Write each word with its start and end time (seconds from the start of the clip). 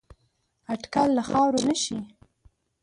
اټکل 0.73 1.09
له 1.17 1.23
خاورو 1.29 1.59
نه 1.67 1.75
شي 1.83 1.97